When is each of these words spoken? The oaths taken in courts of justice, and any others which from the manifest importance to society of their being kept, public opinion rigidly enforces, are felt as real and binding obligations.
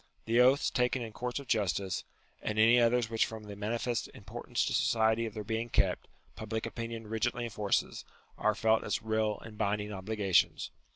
The 0.25 0.39
oaths 0.41 0.71
taken 0.71 1.03
in 1.03 1.13
courts 1.13 1.37
of 1.37 1.45
justice, 1.45 2.05
and 2.41 2.57
any 2.57 2.79
others 2.79 3.07
which 3.07 3.27
from 3.27 3.43
the 3.43 3.55
manifest 3.55 4.09
importance 4.15 4.65
to 4.65 4.73
society 4.73 5.27
of 5.27 5.35
their 5.35 5.43
being 5.43 5.69
kept, 5.69 6.07
public 6.35 6.65
opinion 6.65 7.05
rigidly 7.05 7.43
enforces, 7.43 8.03
are 8.35 8.55
felt 8.55 8.83
as 8.83 9.03
real 9.03 9.39
and 9.45 9.59
binding 9.59 9.93
obligations. 9.93 10.71